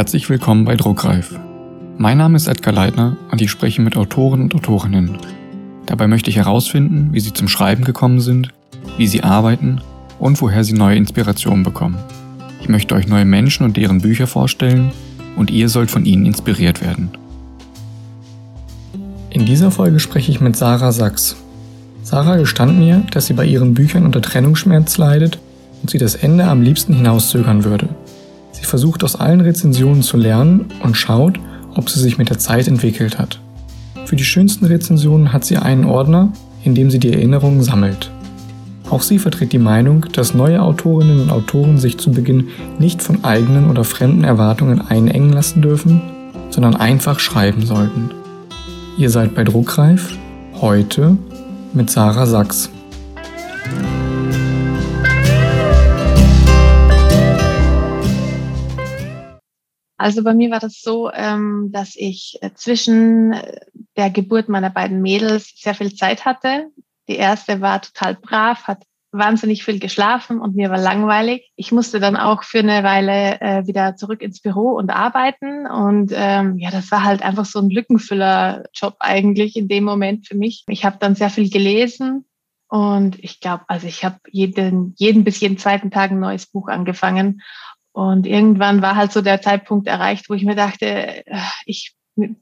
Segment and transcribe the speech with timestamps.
[0.00, 1.38] Herzlich willkommen bei Druckreif.
[1.98, 5.18] Mein Name ist Edgar Leitner und ich spreche mit Autoren und Autorinnen.
[5.84, 8.48] Dabei möchte ich herausfinden, wie sie zum Schreiben gekommen sind,
[8.96, 9.82] wie sie arbeiten
[10.18, 11.98] und woher sie neue Inspirationen bekommen.
[12.62, 14.90] Ich möchte euch neue Menschen und deren Bücher vorstellen
[15.36, 17.10] und ihr sollt von ihnen inspiriert werden.
[19.28, 21.36] In dieser Folge spreche ich mit Sarah Sachs.
[22.04, 25.38] Sarah gestand mir, dass sie bei ihren Büchern unter Trennungsschmerz leidet
[25.82, 27.90] und sie das Ende am liebsten hinauszögern würde.
[28.60, 31.40] Sie versucht aus allen Rezensionen zu lernen und schaut,
[31.74, 33.40] ob sie sich mit der Zeit entwickelt hat.
[34.04, 38.10] Für die schönsten Rezensionen hat sie einen Ordner, in dem sie die Erinnerungen sammelt.
[38.90, 43.24] Auch sie vertritt die Meinung, dass neue Autorinnen und Autoren sich zu Beginn nicht von
[43.24, 46.02] eigenen oder fremden Erwartungen einengen lassen dürfen,
[46.50, 48.10] sondern einfach schreiben sollten.
[48.98, 50.18] Ihr seid bei Druckreif,
[50.60, 51.16] heute
[51.72, 52.68] mit Sarah Sachs.
[60.00, 63.60] Also bei mir war das so, ähm, dass ich äh, zwischen äh,
[63.98, 66.70] der Geburt meiner beiden Mädels sehr viel Zeit hatte.
[67.06, 71.52] Die erste war total brav, hat wahnsinnig viel geschlafen und mir war langweilig.
[71.54, 75.66] Ich musste dann auch für eine Weile äh, wieder zurück ins Büro und arbeiten.
[75.66, 80.36] Und ähm, ja, das war halt einfach so ein Lückenfüller-Job eigentlich in dem Moment für
[80.36, 80.64] mich.
[80.68, 82.24] Ich habe dann sehr viel gelesen
[82.70, 86.68] und ich glaube, also ich habe jeden, jeden bis jeden zweiten Tag ein neues Buch
[86.68, 87.42] angefangen.
[87.92, 90.86] Und irgendwann war halt so der Zeitpunkt erreicht, wo ich mir dachte,
[91.26, 91.94] äh, ich,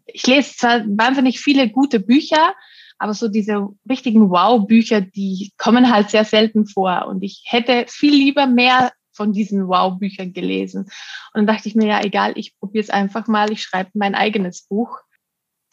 [0.07, 2.55] ich lese zwar wahnsinnig viele gute Bücher,
[2.99, 7.07] aber so diese richtigen Wow-Bücher, die kommen halt sehr selten vor.
[7.07, 10.85] Und ich hätte viel lieber mehr von diesen Wow-Büchern gelesen.
[10.85, 10.91] Und
[11.35, 14.67] dann dachte ich mir, ja, egal, ich probiere es einfach mal, ich schreibe mein eigenes
[14.67, 14.99] Buch.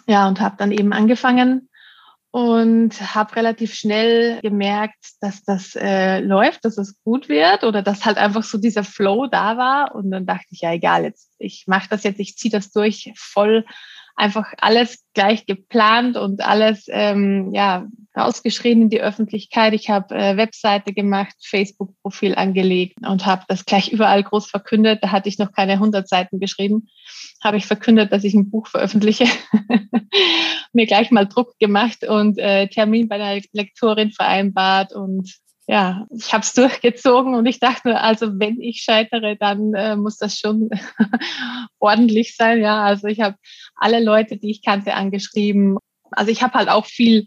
[0.07, 1.69] Ja, und habe dann eben angefangen,
[2.35, 8.03] und habe relativ schnell gemerkt, dass das äh, läuft, dass es gut wird oder dass
[8.03, 9.95] halt einfach so dieser Flow da war.
[9.95, 13.13] Und dann dachte ich, ja, egal, jetzt ich mache das jetzt, ich ziehe das durch,
[13.15, 13.63] voll
[14.15, 17.87] einfach alles gleich geplant und alles ähm, ja
[18.17, 19.73] rausgeschrieben in die Öffentlichkeit.
[19.73, 24.99] Ich habe äh, Webseite gemacht, Facebook-Profil angelegt und habe das gleich überall groß verkündet.
[25.01, 26.87] Da hatte ich noch keine 100 Seiten geschrieben.
[27.43, 29.25] Habe ich verkündet, dass ich ein Buch veröffentliche.
[30.73, 35.35] Mir gleich mal Druck gemacht und äh, Termin bei der Lektorin vereinbart und
[35.67, 40.17] ja, ich habe es durchgezogen und ich dachte, also wenn ich scheitere, dann äh, muss
[40.17, 40.69] das schon
[41.79, 42.61] ordentlich sein.
[42.61, 43.35] Ja, also ich habe
[43.75, 45.77] alle Leute, die ich kannte, angeschrieben.
[46.11, 47.25] Also ich habe halt auch viel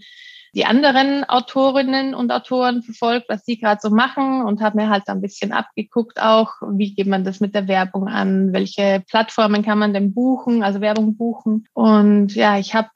[0.55, 5.09] die anderen Autorinnen und Autoren verfolgt, was sie gerade so machen und habe mir halt
[5.09, 9.79] ein bisschen abgeguckt auch, wie geht man das mit der Werbung an, welche Plattformen kann
[9.79, 11.67] man denn buchen, also Werbung buchen.
[11.75, 12.89] Und ja, ich habe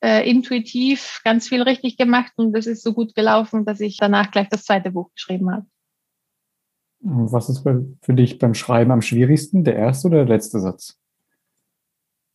[0.00, 4.30] äh, intuitiv ganz viel richtig gemacht und das ist so gut gelaufen, dass ich danach
[4.30, 5.66] gleich das zweite Buch geschrieben habe.
[7.00, 10.98] Was ist für dich beim Schreiben am schwierigsten, der erste oder der letzte Satz?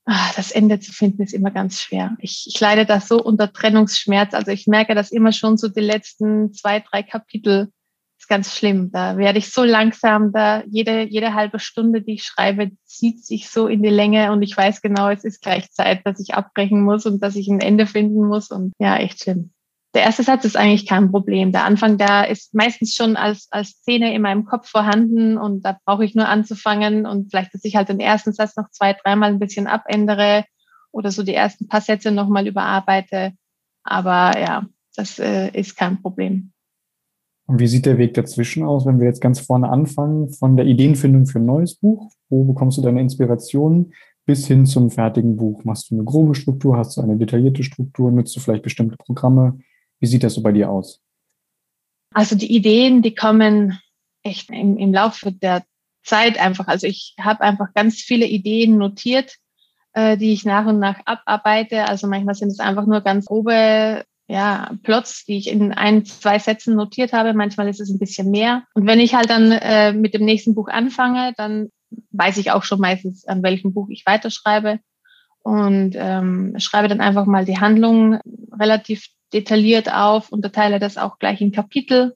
[0.05, 2.15] Ach, das Ende zu finden ist immer ganz schwer.
[2.19, 4.33] Ich, ich leide da so unter Trennungsschmerz.
[4.33, 7.71] Also ich merke das immer schon so die letzten zwei, drei Kapitel
[8.23, 8.89] ist ganz schlimm.
[8.91, 13.49] Da werde ich so langsam, da jede, jede halbe Stunde, die ich schreibe, zieht sich
[13.49, 16.81] so in die Länge und ich weiß genau, es ist gleich Zeit, dass ich abbrechen
[16.81, 19.51] muss und dass ich ein Ende finden muss und ja, echt schlimm.
[19.93, 21.51] Der erste Satz ist eigentlich kein Problem.
[21.51, 25.77] Der Anfang, da ist meistens schon als, als Szene in meinem Kopf vorhanden und da
[25.85, 29.31] brauche ich nur anzufangen und vielleicht, dass ich halt den ersten Satz noch zwei, dreimal
[29.31, 30.45] ein bisschen abändere
[30.91, 33.33] oder so die ersten paar Sätze nochmal überarbeite.
[33.83, 36.52] Aber ja, das äh, ist kein Problem.
[37.45, 40.65] Und wie sieht der Weg dazwischen aus, wenn wir jetzt ganz vorne anfangen, von der
[40.65, 42.09] Ideenfindung für ein neues Buch?
[42.29, 43.93] Wo bekommst du deine Inspiration
[44.25, 45.63] bis hin zum fertigen Buch?
[45.65, 46.77] Machst du eine grobe Struktur?
[46.77, 48.11] Hast du eine detaillierte Struktur?
[48.11, 49.59] Nutzt du vielleicht bestimmte Programme?
[49.99, 51.01] Wie sieht das so bei dir aus?
[52.13, 53.79] Also die Ideen, die kommen
[54.21, 55.63] echt im, im Laufe der
[56.03, 56.67] Zeit einfach.
[56.67, 59.35] Also ich habe einfach ganz viele Ideen notiert,
[59.93, 61.85] äh, die ich nach und nach abarbeite.
[61.85, 66.39] Also manchmal sind es einfach nur ganz grobe ja, Plots, die ich in ein, zwei
[66.39, 67.35] Sätzen notiert habe.
[67.35, 68.63] Manchmal ist es ein bisschen mehr.
[68.73, 71.69] Und wenn ich halt dann äh, mit dem nächsten Buch anfange, dann
[72.09, 74.79] weiß ich auch schon meistens, an welchem Buch ich weiterschreibe
[75.43, 78.19] und ähm, schreibe dann einfach mal die Handlung
[78.59, 82.15] relativ detailliert auf, unterteile das auch gleich in Kapitel.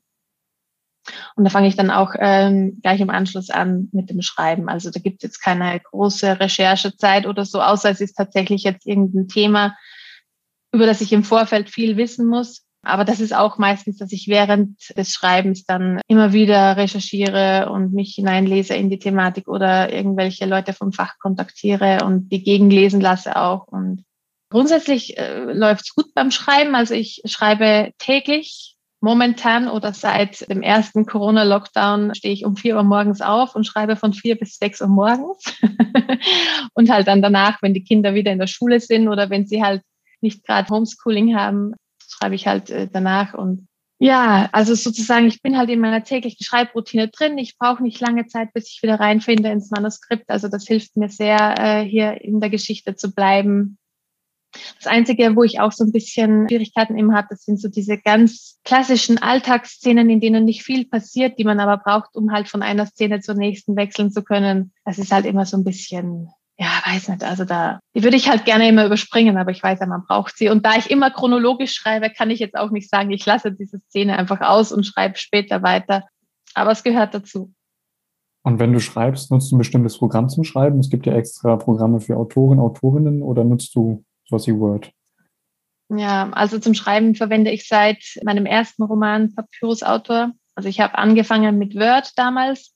[1.35, 4.69] Und da fange ich dann auch ähm, gleich im Anschluss an mit dem Schreiben.
[4.69, 8.87] Also da gibt es jetzt keine große Recherchezeit oder so, außer es ist tatsächlich jetzt
[8.87, 9.77] irgendein Thema,
[10.77, 12.63] über das ich im Vorfeld viel wissen muss.
[12.83, 17.91] Aber das ist auch meistens, dass ich während des Schreibens dann immer wieder recherchiere und
[17.94, 23.35] mich hineinlese in die Thematik oder irgendwelche Leute vom Fach kontaktiere und die gegenlesen lasse
[23.35, 23.68] auch.
[23.68, 24.06] Und
[24.50, 26.75] Grundsätzlich äh, läuft es gut beim Schreiben.
[26.75, 32.83] Also ich schreibe täglich momentan oder seit dem ersten Corona-Lockdown stehe ich um vier Uhr
[32.83, 35.44] morgens auf und schreibe von vier bis sechs Uhr morgens.
[36.73, 39.63] und halt dann danach, wenn die Kinder wieder in der Schule sind oder wenn sie
[39.63, 39.81] halt
[40.21, 41.73] nicht gerade Homeschooling haben,
[42.07, 43.33] schreibe ich halt äh, danach.
[43.33, 43.67] Und
[43.99, 47.37] ja, also sozusagen, ich bin halt in meiner täglichen Schreibroutine drin.
[47.37, 50.29] Ich brauche nicht lange Zeit, bis ich wieder reinfinde ins Manuskript.
[50.29, 53.77] Also das hilft mir sehr, äh, hier in der Geschichte zu bleiben
[54.77, 57.97] das Einzige, wo ich auch so ein bisschen Schwierigkeiten eben habe, das sind so diese
[57.97, 62.61] ganz klassischen Alltagsszenen, in denen nicht viel passiert, die man aber braucht, um halt von
[62.61, 64.73] einer Szene zur nächsten wechseln zu können.
[64.85, 66.29] Das ist halt immer so ein bisschen,
[66.59, 69.80] ja, weiß nicht, also da, die würde ich halt gerne immer überspringen, aber ich weiß
[69.80, 70.50] ja, man braucht sie.
[70.50, 73.80] Und da ich immer chronologisch schreibe, kann ich jetzt auch nicht sagen, ich lasse diese
[73.89, 76.06] Szene einfach aus und schreibe später weiter.
[76.56, 77.54] Aber es gehört dazu.
[78.42, 80.80] Und wenn du schreibst, nutzt du ein bestimmtes Programm zum Schreiben?
[80.80, 84.92] Es gibt ja extra Programme für Autoren, Autorinnen oder nutzt du sowas wie Word?
[85.89, 90.31] Ja, also zum Schreiben verwende ich seit meinem ersten Roman Papyrus Autor.
[90.56, 92.74] Also ich habe angefangen mit Word damals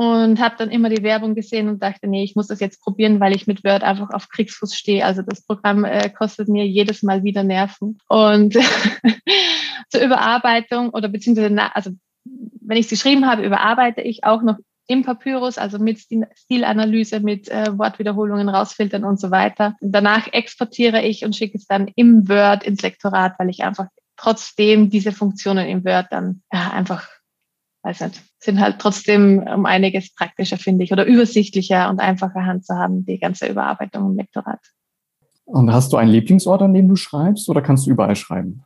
[0.00, 3.20] und habe dann immer die Werbung gesehen und dachte, nee, ich muss das jetzt probieren,
[3.20, 5.04] weil ich mit Word einfach auf Kriegsfuß stehe.
[5.04, 7.98] Also das Programm äh, kostet mir jedes Mal wieder Nerven.
[8.08, 8.54] Und
[9.90, 11.90] zur Überarbeitung oder beziehungsweise, also
[12.24, 14.56] wenn ich es geschrieben habe, überarbeite ich auch noch
[14.86, 19.76] im Papyrus, also mit Stilanalyse, mit äh, Wortwiederholungen rausfiltern und so weiter.
[19.82, 24.88] Danach exportiere ich und schicke es dann im Word ins Lektorat, weil ich einfach trotzdem
[24.88, 27.06] diese Funktionen im Word dann ja, einfach,
[27.82, 32.64] weiß nicht, sind halt trotzdem um einiges praktischer, finde ich, oder übersichtlicher und einfacher Hand
[32.66, 34.60] zu haben, die ganze Überarbeitung im Lektorat.
[35.44, 38.62] Und hast du einen Lieblingsort, an dem du schreibst, oder kannst du überall schreiben?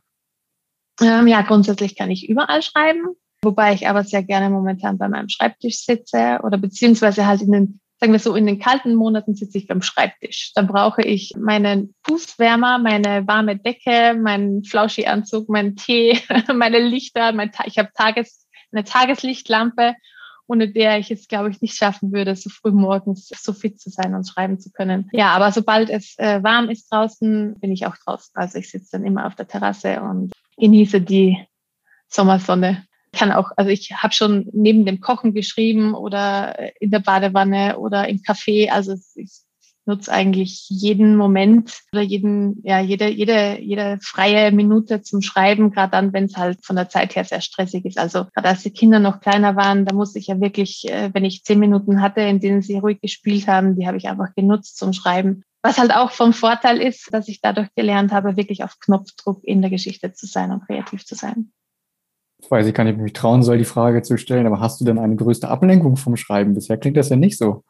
[1.01, 3.15] Ähm, ja, grundsätzlich kann ich überall schreiben.
[3.41, 7.79] Wobei ich aber sehr gerne momentan bei meinem Schreibtisch sitze oder beziehungsweise halt in den,
[7.99, 10.51] sagen wir so, in den kalten Monaten sitze ich beim Schreibtisch.
[10.55, 16.19] Dann brauche ich meinen Fußwärmer, meine warme Decke, meinen Flauschi-Anzug, meinen Tee,
[16.53, 19.95] meine Lichter, mein, ich habe Tages, eine Tageslichtlampe,
[20.47, 23.89] ohne der ich es, glaube ich, nicht schaffen würde, so früh morgens so fit zu
[23.89, 25.09] sein und schreiben zu können.
[25.11, 28.31] Ja, aber sobald es äh, warm ist draußen, bin ich auch draußen.
[28.35, 31.37] Also ich sitze dann immer auf der Terrasse und genieße die
[32.07, 32.85] Sommersonne
[33.15, 38.07] kann auch, also ich habe schon neben dem Kochen geschrieben oder in der Badewanne oder
[38.07, 38.69] im Café.
[38.69, 39.31] Also ich
[39.85, 45.91] nutze eigentlich jeden Moment oder jeden, ja, jede, jede, jede freie Minute zum Schreiben, gerade
[45.91, 47.97] dann, wenn es halt von der Zeit her sehr stressig ist.
[47.97, 51.25] Also gerade als die Kinder noch kleiner waren, da musste ich ja wirklich, äh, wenn
[51.25, 54.77] ich zehn Minuten hatte, in denen sie ruhig gespielt haben, die habe ich einfach genutzt
[54.77, 55.43] zum Schreiben.
[55.61, 59.61] Was halt auch vom Vorteil ist, dass ich dadurch gelernt habe, wirklich auf Knopfdruck in
[59.61, 61.51] der Geschichte zu sein und kreativ zu sein
[62.49, 64.79] weiß ich gar nicht, ob ich mich trauen soll, die Frage zu stellen, aber hast
[64.79, 66.53] du denn eine größte Ablenkung vom Schreiben?
[66.53, 67.63] Bisher klingt das ja nicht so.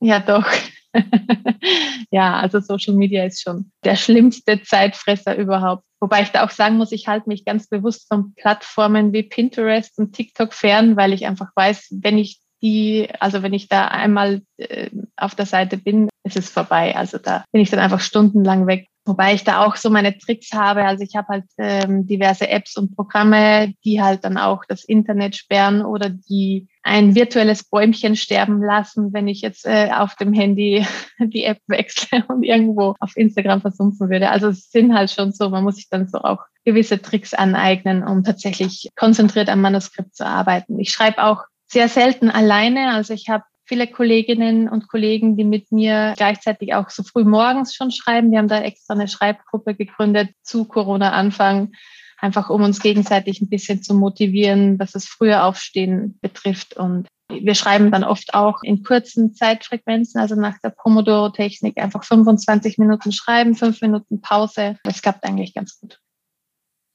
[0.00, 0.46] Ja, doch.
[2.10, 5.84] ja, also Social Media ist schon der schlimmste Zeitfresser überhaupt.
[6.00, 9.98] Wobei ich da auch sagen muss, ich halte mich ganz bewusst von Plattformen wie Pinterest
[9.98, 14.42] und TikTok fern, weil ich einfach weiß, wenn ich die, also wenn ich da einmal
[14.56, 16.96] äh, auf der Seite bin, ist es vorbei.
[16.96, 18.88] Also da bin ich dann einfach stundenlang weg.
[19.04, 20.84] Wobei ich da auch so meine Tricks habe.
[20.84, 25.34] Also ich habe halt ähm, diverse Apps und Programme, die halt dann auch das Internet
[25.34, 30.86] sperren oder die ein virtuelles Bäumchen sterben lassen, wenn ich jetzt äh, auf dem Handy
[31.18, 34.30] die App wechsle und irgendwo auf Instagram versumpfen würde.
[34.30, 38.04] Also es sind halt schon so, man muss sich dann so auch gewisse Tricks aneignen,
[38.04, 40.78] um tatsächlich konzentriert am Manuskript zu arbeiten.
[40.78, 42.92] Ich schreibe auch sehr selten alleine.
[42.92, 47.74] Also ich habe viele Kolleginnen und Kollegen, die mit mir gleichzeitig auch so früh morgens
[47.74, 48.30] schon schreiben.
[48.30, 51.72] Wir haben da extra eine Schreibgruppe gegründet zu Corona-Anfang,
[52.18, 56.76] einfach um uns gegenseitig ein bisschen zu motivieren, was das frühe Aufstehen betrifft.
[56.76, 62.76] Und wir schreiben dann oft auch in kurzen Zeitfrequenzen, also nach der Pomodoro-Technik einfach 25
[62.76, 64.76] Minuten schreiben, fünf Minuten Pause.
[64.84, 65.98] Das klappt eigentlich ganz gut.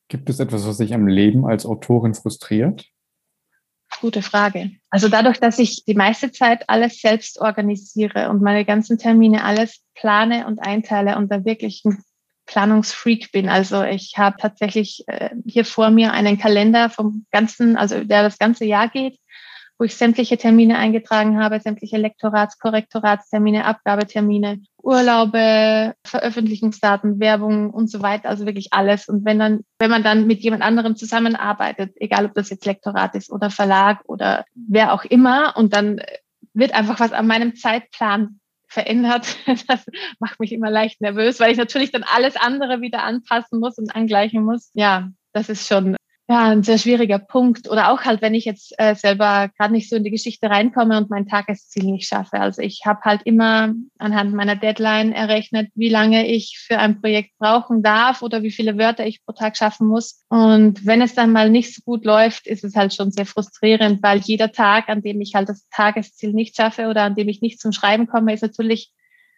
[0.10, 2.86] Gibt es etwas, was sich am Leben als Autorin frustriert?
[4.00, 4.72] Gute Frage.
[4.90, 9.82] Also dadurch, dass ich die meiste Zeit alles selbst organisiere und meine ganzen Termine alles
[9.96, 12.04] plane und einteile und da wirklich ein
[12.46, 13.50] Planungsfreak bin.
[13.50, 18.38] Also ich habe tatsächlich äh, hier vor mir einen Kalender vom ganzen, also der das
[18.38, 19.20] ganze Jahr geht
[19.78, 28.02] wo ich sämtliche Termine eingetragen habe, sämtliche Lektorats-, Korrektoratstermine, Abgabetermine, Urlaube, Veröffentlichungsdaten, Werbung und so
[28.02, 29.08] weiter, also wirklich alles.
[29.08, 33.16] Und wenn dann, wenn man dann mit jemand anderem zusammenarbeitet, egal ob das jetzt Lektorat
[33.16, 36.02] ist oder Verlag oder wer auch immer, und dann
[36.54, 39.38] wird einfach was an meinem Zeitplan verändert.
[39.68, 39.86] Das
[40.20, 43.96] macht mich immer leicht nervös, weil ich natürlich dann alles andere wieder anpassen muss und
[43.96, 44.72] angleichen muss.
[44.74, 45.96] Ja, das ist schon
[46.30, 47.70] ja, ein sehr schwieriger Punkt.
[47.70, 50.98] Oder auch halt, wenn ich jetzt äh, selber gerade nicht so in die Geschichte reinkomme
[50.98, 52.40] und mein Tagesziel nicht schaffe.
[52.42, 57.38] Also ich habe halt immer anhand meiner Deadline errechnet, wie lange ich für ein Projekt
[57.38, 60.26] brauchen darf oder wie viele Wörter ich pro Tag schaffen muss.
[60.28, 64.04] Und wenn es dann mal nicht so gut läuft, ist es halt schon sehr frustrierend,
[64.04, 67.42] weil jeder Tag, an dem ich halt das Tagesziel nicht schaffe oder an dem ich
[67.42, 68.92] nicht zum Schreiben komme, ist natürlich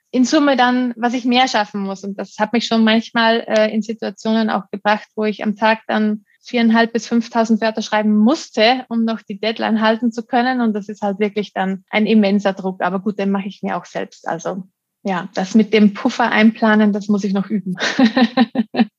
[0.09, 2.03] in Summe dann, was ich mehr schaffen muss.
[2.03, 5.81] Und das hat mich schon manchmal äh, in Situationen auch gebracht, wo ich am Tag
[5.85, 10.61] dann viereinhalb bis 5.000 Wörter schreiben musste, um noch die Deadline halten zu können.
[10.61, 12.81] Und das ist halt wirklich dann ein immenser Druck.
[12.81, 14.27] Aber gut, den mache ich mir auch selbst.
[14.27, 14.63] Also
[15.03, 17.75] ja, das mit dem Puffer einplanen, das muss ich noch üben.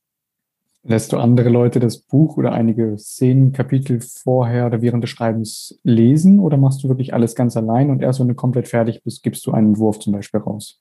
[0.83, 5.79] Lässt du andere Leute das Buch oder einige Szenen, Kapitel vorher oder während des Schreibens
[5.83, 9.23] lesen oder machst du wirklich alles ganz allein und erst wenn du komplett fertig bist,
[9.23, 10.81] gibst du einen Entwurf zum Beispiel raus?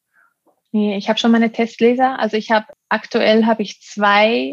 [0.72, 2.18] Nee, ich habe schon meine Testleser.
[2.18, 4.52] Also ich habe aktuell habe ich zwei,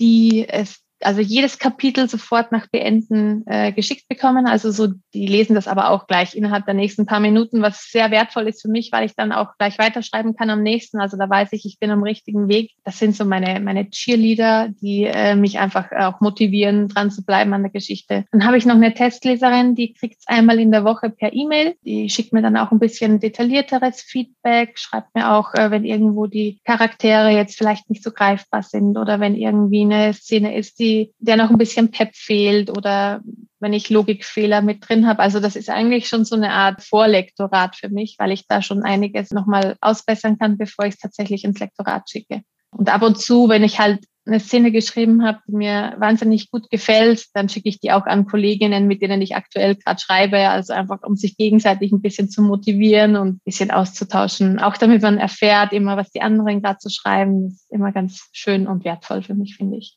[0.00, 4.48] die es also jedes Kapitel sofort nach Beenden äh, geschickt bekommen.
[4.48, 8.10] Also so, die lesen das aber auch gleich innerhalb der nächsten paar Minuten, was sehr
[8.10, 10.98] wertvoll ist für mich, weil ich dann auch gleich weiterschreiben kann am nächsten.
[10.98, 12.72] Also da weiß ich, ich bin am richtigen Weg.
[12.82, 17.54] Das sind so meine, meine Cheerleader, die äh, mich einfach auch motivieren, dran zu bleiben
[17.54, 18.24] an der Geschichte.
[18.32, 21.76] Dann habe ich noch eine Testleserin, die kriegt es einmal in der Woche per E-Mail.
[21.84, 26.26] Die schickt mir dann auch ein bisschen detaillierteres Feedback, schreibt mir auch, äh, wenn irgendwo
[26.26, 30.95] die Charaktere jetzt vielleicht nicht so greifbar sind oder wenn irgendwie eine Szene ist, die
[31.18, 33.20] der noch ein bisschen Pep fehlt oder
[33.60, 35.20] wenn ich Logikfehler mit drin habe.
[35.20, 38.82] Also das ist eigentlich schon so eine Art Vorlektorat für mich, weil ich da schon
[38.82, 42.42] einiges nochmal ausbessern kann, bevor ich es tatsächlich ins Lektorat schicke.
[42.70, 46.68] Und ab und zu, wenn ich halt eine Szene geschrieben habe, die mir wahnsinnig gut
[46.68, 50.48] gefällt, dann schicke ich die auch an Kolleginnen, mit denen ich aktuell gerade schreibe.
[50.48, 54.58] Also einfach, um sich gegenseitig ein bisschen zu motivieren und ein bisschen auszutauschen.
[54.58, 58.28] Auch damit man erfährt, immer was die anderen gerade zu so schreiben, ist immer ganz
[58.32, 59.96] schön und wertvoll für mich, finde ich.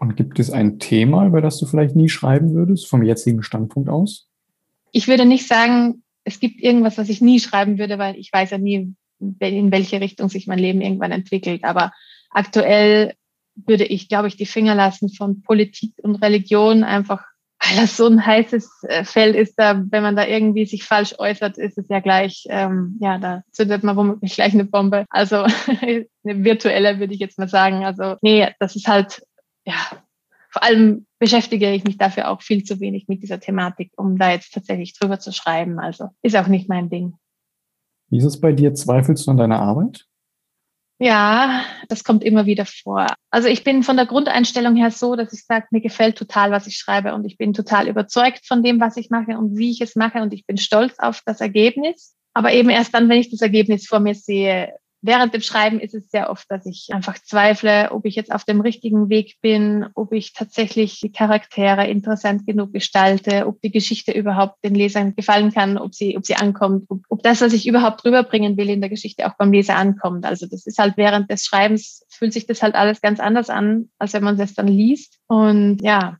[0.00, 3.90] Und gibt es ein Thema, über das du vielleicht nie schreiben würdest, vom jetzigen Standpunkt
[3.90, 4.28] aus?
[4.92, 8.50] Ich würde nicht sagen, es gibt irgendwas, was ich nie schreiben würde, weil ich weiß
[8.50, 11.64] ja nie, in welche Richtung sich mein Leben irgendwann entwickelt.
[11.64, 11.92] Aber
[12.30, 13.12] aktuell
[13.54, 17.22] würde ich, glaube ich, die Finger lassen von Politik und Religion, einfach
[17.62, 21.14] weil das so ein heißes äh, Feld ist, da, wenn man da irgendwie sich falsch
[21.18, 25.04] äußert, ist es ja gleich, ähm, ja, da zündet man womöglich gleich eine Bombe.
[25.10, 25.44] Also
[25.80, 27.84] eine virtuelle würde ich jetzt mal sagen.
[27.84, 29.22] Also nee, das ist halt
[29.70, 30.02] ja,
[30.50, 34.32] vor allem beschäftige ich mich dafür auch viel zu wenig mit dieser Thematik, um da
[34.32, 35.78] jetzt tatsächlich drüber zu schreiben.
[35.78, 37.14] Also ist auch nicht mein Ding.
[38.08, 38.74] Wie ist es bei dir?
[38.74, 40.06] Zweifelst du an deiner Arbeit?
[40.98, 43.06] Ja, das kommt immer wieder vor.
[43.30, 46.66] Also ich bin von der Grundeinstellung her so, dass ich sage, mir gefällt total, was
[46.66, 49.80] ich schreibe und ich bin total überzeugt von dem, was ich mache und wie ich
[49.80, 52.16] es mache und ich bin stolz auf das Ergebnis.
[52.34, 55.94] Aber eben erst dann, wenn ich das Ergebnis vor mir sehe, während dem Schreiben ist
[55.94, 59.86] es sehr oft, dass ich einfach zweifle, ob ich jetzt auf dem richtigen Weg bin,
[59.94, 65.52] ob ich tatsächlich die Charaktere interessant genug gestalte, ob die Geschichte überhaupt den Lesern gefallen
[65.52, 68.80] kann, ob sie, ob sie ankommt, ob, ob das, was ich überhaupt rüberbringen will in
[68.80, 70.24] der Geschichte, auch beim Leser ankommt.
[70.24, 73.88] Also das ist halt während des Schreibens fühlt sich das halt alles ganz anders an,
[73.98, 75.18] als wenn man es dann liest.
[75.26, 76.18] Und ja,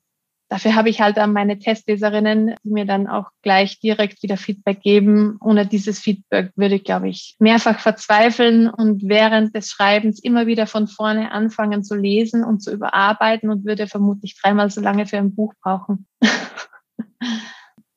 [0.51, 4.83] Dafür habe ich halt an meine Testleserinnen, die mir dann auch gleich direkt wieder Feedback
[4.83, 5.39] geben.
[5.41, 10.67] Ohne dieses Feedback würde ich, glaube ich, mehrfach verzweifeln und während des Schreibens immer wieder
[10.67, 15.19] von vorne anfangen zu lesen und zu überarbeiten und würde vermutlich dreimal so lange für
[15.19, 16.09] ein Buch brauchen.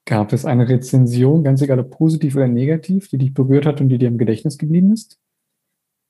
[0.06, 3.90] Gab es eine Rezension, ganz egal ob positiv oder negativ, die dich berührt hat und
[3.90, 5.18] die dir im Gedächtnis geblieben ist?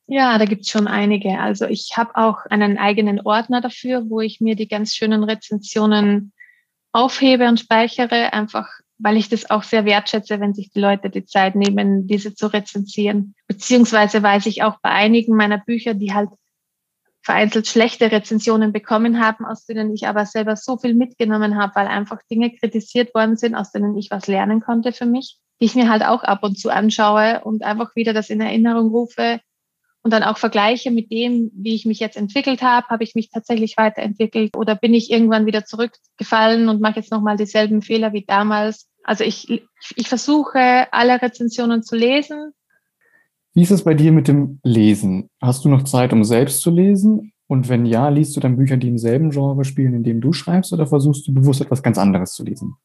[0.07, 1.39] Ja, da gibt's schon einige.
[1.39, 6.33] Also ich habe auch einen eigenen Ordner dafür, wo ich mir die ganz schönen Rezensionen
[6.91, 8.67] aufhebe und speichere, einfach
[8.99, 12.47] weil ich das auch sehr wertschätze, wenn sich die Leute die Zeit nehmen, diese zu
[12.47, 13.35] rezensieren.
[13.47, 16.29] Beziehungsweise weiß ich auch bei einigen meiner Bücher, die halt
[17.21, 21.87] vereinzelt schlechte Rezensionen bekommen haben, aus denen ich aber selber so viel mitgenommen habe, weil
[21.87, 25.75] einfach Dinge kritisiert worden sind, aus denen ich was lernen konnte für mich, die ich
[25.75, 29.39] mir halt auch ab und zu anschaue und einfach wieder das in Erinnerung rufe,
[30.03, 33.29] und dann auch vergleiche mit dem, wie ich mich jetzt entwickelt habe, habe ich mich
[33.29, 38.25] tatsächlich weiterentwickelt oder bin ich irgendwann wieder zurückgefallen und mache jetzt nochmal dieselben Fehler wie
[38.25, 38.89] damals.
[39.03, 39.63] Also ich,
[39.95, 42.51] ich versuche, alle Rezensionen zu lesen.
[43.53, 45.29] Wie ist es bei dir mit dem Lesen?
[45.41, 47.31] Hast du noch Zeit, um selbst zu lesen?
[47.47, 50.33] Und wenn ja, liest du dann Bücher, die im selben Genre spielen, in dem du
[50.33, 52.75] schreibst, oder versuchst du bewusst etwas ganz anderes zu lesen?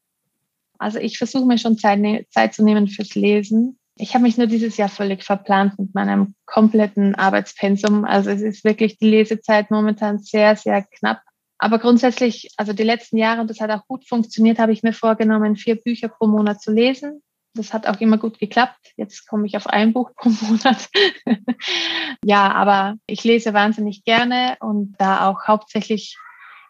[0.79, 4.38] Also ich versuche mir schon Zeit, ne-, Zeit zu nehmen fürs Lesen ich habe mich
[4.38, 8.05] nur dieses Jahr völlig verplant mit meinem kompletten Arbeitspensum.
[8.05, 11.21] Also es ist wirklich die Lesezeit momentan sehr, sehr knapp.
[11.59, 14.93] Aber grundsätzlich, also die letzten Jahre, und das hat auch gut funktioniert, habe ich mir
[14.93, 17.23] vorgenommen, vier Bücher pro Monat zu lesen.
[17.55, 18.93] Das hat auch immer gut geklappt.
[18.97, 20.88] Jetzt komme ich auf ein Buch pro Monat.
[22.25, 26.17] ja, aber ich lese wahnsinnig gerne und da auch hauptsächlich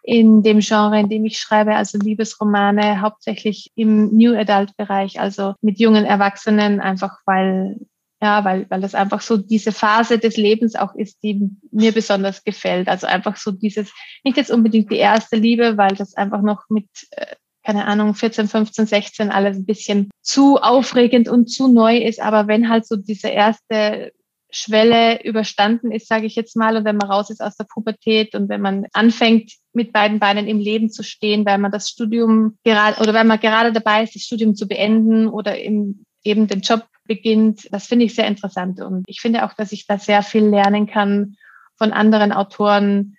[0.09, 5.53] in dem Genre, in dem ich schreibe, also Liebesromane, hauptsächlich im New Adult Bereich, also
[5.61, 7.77] mit jungen Erwachsenen, einfach weil
[8.21, 12.43] ja, weil, weil das einfach so diese Phase des Lebens auch ist, die mir besonders
[12.43, 12.89] gefällt.
[12.89, 13.93] Also einfach so dieses,
[14.25, 18.49] nicht jetzt unbedingt die erste Liebe, weil das einfach noch mit, äh, keine Ahnung, 14,
[18.49, 22.19] 15, 16 alles ein bisschen zu aufregend und zu neu ist.
[22.19, 24.11] Aber wenn halt so diese erste
[24.51, 28.33] Schwelle überstanden ist, sage ich jetzt mal, und wenn man raus ist aus der Pubertät
[28.33, 32.57] und wenn man anfängt, mit beiden Beinen im Leben zu stehen, weil man das Studium
[32.63, 36.85] gerade oder weil man gerade dabei ist, das Studium zu beenden oder eben den Job
[37.05, 38.81] beginnt, das finde ich sehr interessant.
[38.81, 41.35] Und ich finde auch, dass ich da sehr viel lernen kann
[41.77, 43.15] von anderen Autoren,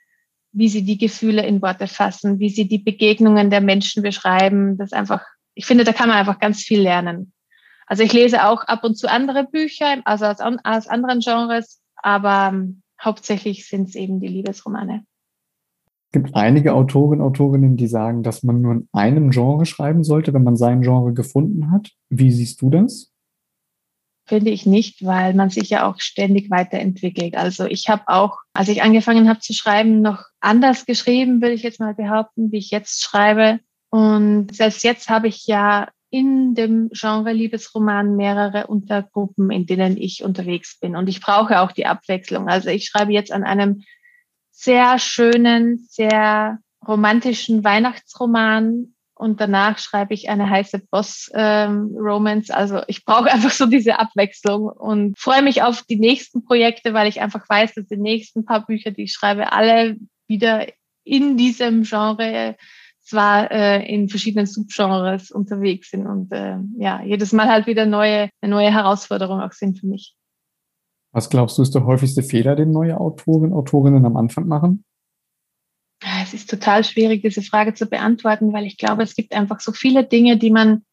[0.52, 4.76] wie sie die Gefühle in Worte fassen, wie sie die Begegnungen der Menschen beschreiben.
[4.78, 5.22] Das einfach,
[5.54, 7.32] ich finde, da kann man einfach ganz viel lernen.
[7.90, 12.50] Also ich lese auch ab und zu andere Bücher, also aus, aus anderen Genres, aber
[12.52, 15.02] ähm, hauptsächlich sind es eben die Liebesromane.
[16.12, 20.32] Es gibt einige Autoren, Autorinnen, die sagen, dass man nur in einem Genre schreiben sollte,
[20.32, 21.90] wenn man sein Genre gefunden hat.
[22.08, 23.10] Wie siehst du das?
[24.30, 27.36] finde ich nicht, weil man sich ja auch ständig weiterentwickelt.
[27.36, 31.64] Also ich habe auch, als ich angefangen habe zu schreiben, noch anders geschrieben, würde ich
[31.64, 33.58] jetzt mal behaupten, wie ich jetzt schreibe.
[33.90, 40.24] Und selbst jetzt habe ich ja in dem Genre Liebesroman mehrere Untergruppen, in denen ich
[40.24, 40.96] unterwegs bin.
[40.96, 42.48] Und ich brauche auch die Abwechslung.
[42.48, 43.82] Also ich schreibe jetzt an einem
[44.50, 52.48] sehr schönen, sehr romantischen Weihnachtsroman und danach schreibe ich eine heiße Boss-Romance.
[52.48, 56.92] Ähm, also ich brauche einfach so diese Abwechslung und freue mich auf die nächsten Projekte,
[56.92, 60.66] weil ich einfach weiß, dass die nächsten paar Bücher, die ich schreibe, alle wieder
[61.04, 62.56] in diesem Genre
[63.10, 68.30] zwar äh, in verschiedenen Subgenres unterwegs sind und äh, ja, jedes Mal halt wieder neue,
[68.40, 70.14] eine neue Herausforderung auch sind für mich.
[71.12, 74.84] Was glaubst du, ist der häufigste Fehler, den neue Autoren, Autorinnen am Anfang machen?
[76.22, 79.72] Es ist total schwierig, diese Frage zu beantworten, weil ich glaube, es gibt einfach so
[79.72, 80.84] viele Dinge, die man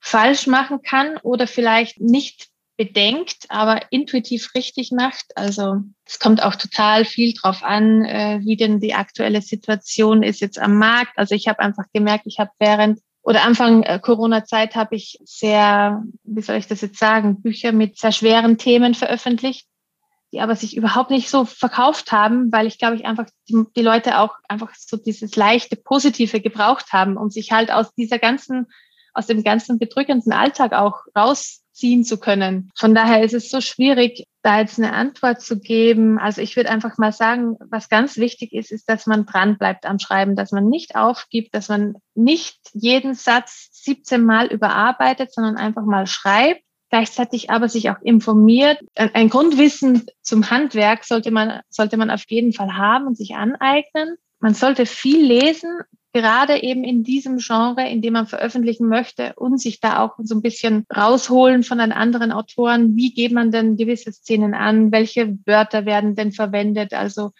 [0.00, 5.36] falsch machen kann oder vielleicht nicht bedenkt, aber intuitiv richtig macht.
[5.36, 10.40] Also es kommt auch total viel drauf an, äh, wie denn die aktuelle Situation ist
[10.40, 11.12] jetzt am Markt.
[11.16, 16.02] Also ich habe einfach gemerkt, ich habe während oder Anfang äh, Corona-Zeit habe ich sehr,
[16.24, 19.66] wie soll ich das jetzt sagen, Bücher mit sehr schweren Themen veröffentlicht
[20.32, 23.82] die aber sich überhaupt nicht so verkauft haben, weil ich glaube ich einfach die, die,
[23.82, 28.66] Leute auch einfach so dieses leichte Positive gebraucht haben, um sich halt aus dieser ganzen,
[29.12, 31.02] aus dem ganzen bedrückenden Alltag auch
[31.72, 32.70] rausziehen zu können.
[32.76, 36.18] Von daher ist es so schwierig, da jetzt eine Antwort zu geben.
[36.18, 39.86] Also ich würde einfach mal sagen, was ganz wichtig ist, ist, dass man dran bleibt
[39.86, 45.56] am Schreiben, dass man nicht aufgibt, dass man nicht jeden Satz 17 Mal überarbeitet, sondern
[45.56, 48.78] einfach mal schreibt gleichzeitig aber sich auch informiert.
[48.96, 54.16] Ein Grundwissen zum Handwerk sollte man, sollte man auf jeden Fall haben und sich aneignen.
[54.40, 55.70] Man sollte viel lesen,
[56.12, 60.34] gerade eben in diesem Genre, in dem man veröffentlichen möchte und sich da auch so
[60.34, 62.96] ein bisschen rausholen von den anderen Autoren.
[62.96, 64.92] Wie geht man denn gewisse Szenen an?
[64.92, 66.92] Welche Wörter werden denn verwendet?
[66.92, 67.32] Also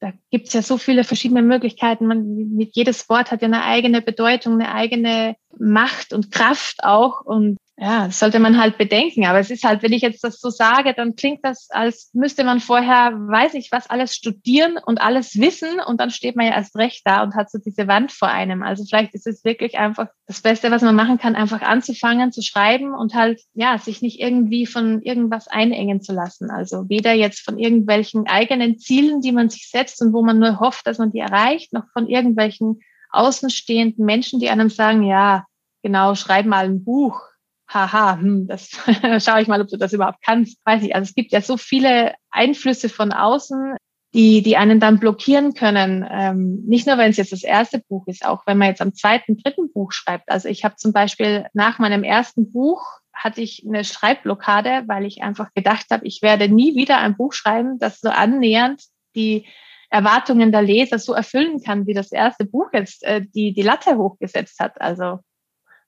[0.00, 2.06] da gibt es ja so viele verschiedene Möglichkeiten.
[2.06, 7.22] Man, mit jedes Wort hat ja eine eigene Bedeutung, eine eigene Macht und Kraft auch.
[7.22, 9.26] Und ja, das sollte man halt bedenken.
[9.26, 12.44] Aber es ist halt, wenn ich jetzt das so sage, dann klingt das, als müsste
[12.44, 15.80] man vorher, weiß ich was, alles studieren und alles wissen.
[15.84, 18.62] Und dann steht man ja erst recht da und hat so diese Wand vor einem.
[18.62, 22.42] Also vielleicht ist es wirklich einfach das Beste, was man machen kann, einfach anzufangen zu
[22.42, 26.50] schreiben und halt, ja, sich nicht irgendwie von irgendwas einengen zu lassen.
[26.50, 30.60] Also weder jetzt von irgendwelchen eigenen Zielen, die man sich setzt und wo man nur
[30.60, 32.78] hofft, dass man die erreicht, noch von irgendwelchen
[33.10, 35.44] außenstehenden Menschen, die einem sagen, ja,
[35.82, 37.20] genau, schreib mal ein Buch
[37.68, 38.70] haha, hm, das
[39.24, 40.58] schaue ich mal, ob du das überhaupt kannst.
[40.64, 40.94] Weiß ich.
[40.94, 43.76] Also es gibt ja so viele Einflüsse von außen,
[44.14, 46.06] die, die einen dann blockieren können.
[46.08, 48.94] Ähm, nicht nur, wenn es jetzt das erste Buch ist, auch wenn man jetzt am
[48.94, 50.30] zweiten, dritten Buch schreibt.
[50.30, 52.80] Also ich habe zum Beispiel nach meinem ersten Buch
[53.12, 57.32] hatte ich eine Schreibblockade, weil ich einfach gedacht habe, ich werde nie wieder ein Buch
[57.32, 58.82] schreiben, das so annähernd
[59.16, 59.46] die
[59.90, 63.96] Erwartungen der Leser so erfüllen kann, wie das erste Buch jetzt äh, die, die Latte
[63.96, 64.80] hochgesetzt hat.
[64.80, 65.20] Also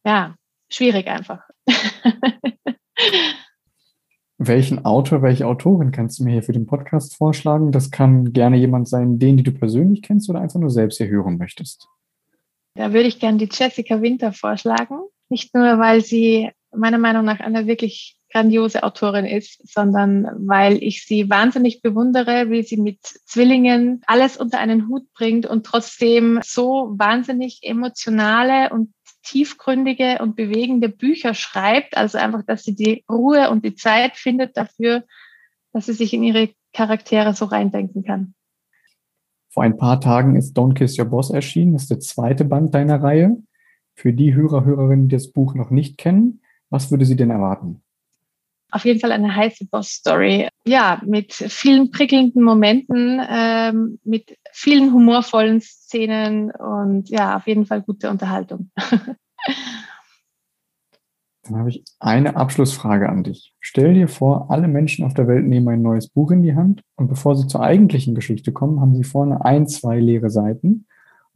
[0.05, 0.37] ja,
[0.71, 1.41] schwierig einfach.
[4.39, 7.73] Welchen Autor, welche Autorin kannst du mir hier für den Podcast vorschlagen?
[7.73, 11.09] Das kann gerne jemand sein, den, die du persönlich kennst oder einfach nur selbst hier
[11.09, 11.89] hören möchtest.
[12.75, 14.99] Da würde ich gerne die Jessica Winter vorschlagen.
[15.31, 21.07] Nicht nur, weil sie meiner Meinung nach eine wirklich grandiose Autorin ist, sondern weil ich
[21.07, 26.93] sie wahnsinnig bewundere, wie sie mit Zwillingen alles unter einen Hut bringt und trotzdem so
[26.97, 28.93] wahnsinnig emotionale und
[29.27, 31.97] tiefgründige und bewegende Bücher schreibt.
[31.97, 35.05] Also einfach, dass sie die Ruhe und die Zeit findet dafür,
[35.73, 38.35] dass sie sich in ihre Charaktere so reindenken kann.
[39.51, 41.73] Vor ein paar Tagen ist Don't Kiss Your Boss erschienen.
[41.73, 43.37] Das ist der zweite Band deiner Reihe.
[43.95, 47.83] Für die Hörer, Hörerinnen, die das Buch noch nicht kennen, was würde sie denn erwarten?
[48.71, 50.49] Auf jeden Fall eine heiße Boss-Story.
[50.67, 57.83] Ja, mit vielen prickelnden Momenten, ähm, mit vielen humorvollen Szenen und ja, auf jeden Fall
[57.83, 58.71] gute Unterhaltung.
[61.45, 63.55] Dann habe ich eine Abschlussfrage an dich.
[63.61, 66.83] Stell dir vor, alle Menschen auf der Welt nehmen ein neues Buch in die Hand
[66.97, 70.87] und bevor sie zur eigentlichen Geschichte kommen, haben sie vorne ein, zwei leere Seiten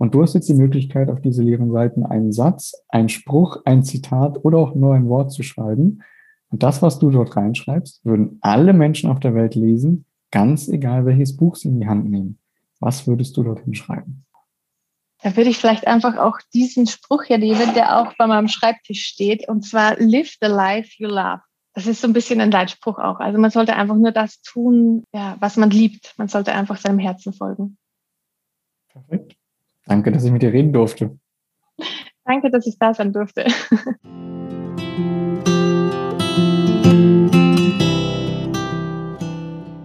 [0.01, 3.83] und du hast jetzt die Möglichkeit, auf diese leeren Seiten einen Satz, einen Spruch, ein
[3.83, 6.03] Zitat oder auch nur ein Wort zu schreiben.
[6.51, 11.07] Und das, was du dort reinschreibst, würden alle Menschen auf der Welt lesen, ganz egal
[11.07, 12.39] welches Buch sie in die Hand nehmen.
[12.81, 14.25] Was würdest du dort hinschreiben?
[15.23, 19.05] Da würde ich vielleicht einfach auch diesen Spruch hier nehmen, der auch bei meinem Schreibtisch
[19.05, 21.43] steht, und zwar Live the life you love.
[21.75, 23.21] Das ist so ein bisschen ein Leitspruch auch.
[23.21, 26.15] Also man sollte einfach nur das tun, ja, was man liebt.
[26.17, 27.79] Man sollte einfach seinem Herzen folgen.
[28.89, 29.37] Perfekt.
[29.87, 31.19] Danke, dass ich mit dir reden durfte.
[32.25, 33.47] Danke, dass ich da sein durfte.